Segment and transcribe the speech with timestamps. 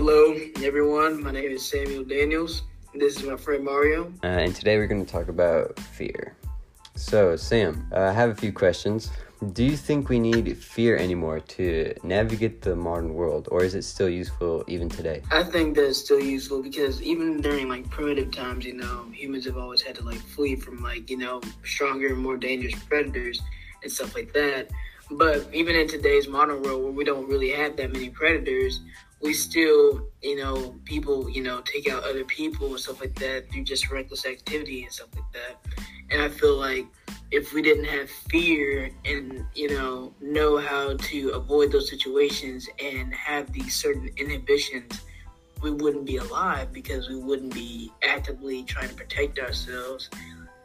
[0.00, 0.32] Hello,
[0.62, 1.20] everyone.
[1.24, 2.62] My name is Samuel Daniels.
[2.94, 4.12] This is my friend Mario.
[4.22, 6.36] Uh, and today we're going to talk about fear.
[6.94, 9.10] So, Sam, uh, I have a few questions.
[9.54, 13.82] Do you think we need fear anymore to navigate the modern world, or is it
[13.82, 15.20] still useful even today?
[15.32, 19.46] I think that it's still useful because even during like primitive times, you know, humans
[19.46, 23.42] have always had to like flee from like, you know, stronger and more dangerous predators
[23.82, 24.70] and stuff like that.
[25.10, 28.80] But even in today's modern world where we don't really have that many predators,
[29.20, 33.50] we still, you know, people, you know, take out other people and stuff like that
[33.50, 35.56] through just reckless activity and stuff like that.
[36.10, 36.86] And I feel like
[37.30, 43.12] if we didn't have fear and you know know how to avoid those situations and
[43.14, 45.02] have these certain inhibitions
[45.60, 50.08] we wouldn't be alive because we wouldn't be actively trying to protect ourselves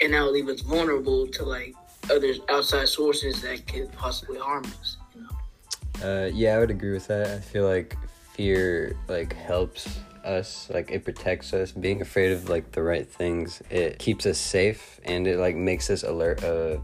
[0.00, 1.74] and that would leave us vulnerable to like
[2.10, 6.92] other outside sources that could possibly harm us you know uh, yeah i would agree
[6.92, 7.96] with that i feel like
[8.38, 11.72] fear like helps us like it protects us.
[11.72, 15.90] Being afraid of like the right things it keeps us safe and it like makes
[15.90, 16.78] us alert uh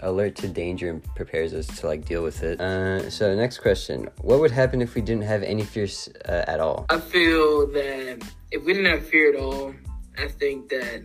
[0.00, 2.60] alert to danger and prepares us to like deal with it.
[2.60, 4.08] Uh so next question.
[4.20, 6.84] What would happen if we didn't have any fears uh, at all?
[6.90, 9.74] I feel that if we didn't have fear at all
[10.18, 11.04] i think that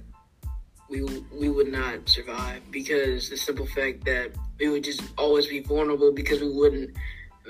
[0.90, 5.60] we we would not survive because the simple fact that we would just always be
[5.60, 6.96] vulnerable because we wouldn't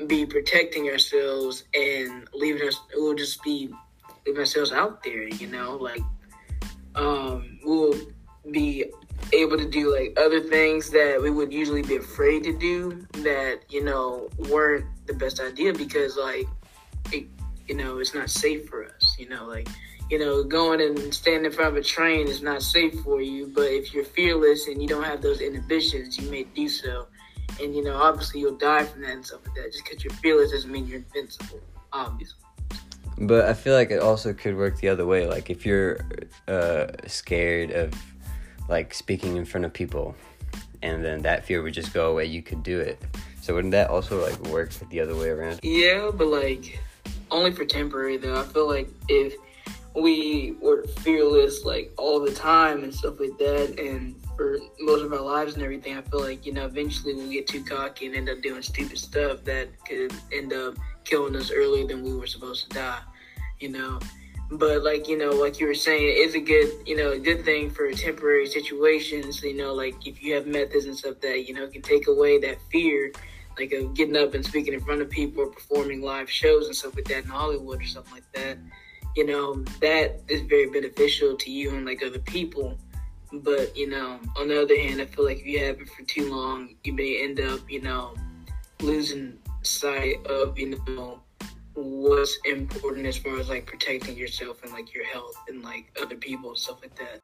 [0.08, 3.70] be protecting ourselves and leaving us would just be
[4.26, 6.02] leave ourselves out there, you know, like
[6.96, 7.94] um, we'll
[8.52, 8.86] be
[9.32, 13.62] able to do like other things that we would usually be afraid to do that
[13.70, 16.46] you know weren't the best idea because like
[17.12, 17.26] it,
[17.68, 19.46] you know it's not safe for us you know?
[19.46, 19.68] Like
[20.10, 23.48] you know going and standing in front of a train is not safe for you
[23.48, 27.08] but if you're fearless and you don't have those inhibitions you may do so
[27.62, 30.14] and you know obviously you'll die from that and stuff like that just because you're
[30.14, 31.60] fearless doesn't mean you're invincible
[31.92, 32.38] obviously
[33.18, 35.28] but I feel like it also could work the other way.
[35.28, 36.00] Like if you're
[36.48, 37.94] uh, scared of
[38.70, 40.16] like speaking in front of people,
[40.82, 43.02] and then that fear would just go away, you could do it.
[43.42, 45.60] So wouldn't that also like work the other way around?
[45.64, 46.80] Yeah, but like
[47.30, 48.40] only for temporary though.
[48.40, 49.36] I feel like if
[49.96, 55.14] we were fearless like all the time and stuff like that, and for most of
[55.14, 58.16] our lives and everything, I feel like you know eventually we'll get too cocky and
[58.16, 62.28] end up doing stupid stuff that could end up killing us earlier than we were
[62.28, 63.02] supposed to die,
[63.60, 64.00] you know.
[64.52, 67.46] But like you know, like you were saying, it's a good you know a good
[67.46, 69.44] thing for temporary situations.
[69.44, 72.40] You know, like if you have methods and stuff that you know can take away
[72.40, 73.12] that fear,
[73.58, 76.76] like of getting up and speaking in front of people or performing live shows and
[76.76, 78.58] stuff like that in Hollywood or something like that.
[79.16, 82.78] You know, that is very beneficial to you and like other people.
[83.32, 86.04] But you know, on the other hand, I feel like if you have it for
[86.04, 88.14] too long, you may end up, you know,
[88.82, 91.20] losing sight of you know
[91.74, 96.16] what's important as far as like protecting yourself and like your health and like other
[96.16, 97.22] people and stuff like that.